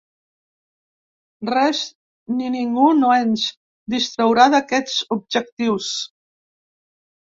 [1.49, 1.81] Res
[2.39, 3.47] ni ningú no ens
[3.97, 5.97] distraurà d’aquests objectius.